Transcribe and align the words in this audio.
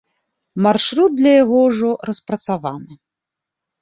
Маршрут 0.67 1.11
для 1.19 1.33
яго 1.43 1.57
ўжо 1.67 1.89
распрацаваны. 2.11 2.93